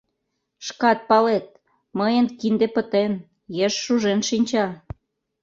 —...Шкат 0.65 0.99
палет: 1.09 1.45
мыйын 1.99 2.27
кинде 2.39 2.67
пытен, 2.75 3.11
еш 3.65 3.73
шужен 3.83 4.19
шинча... 4.29 4.65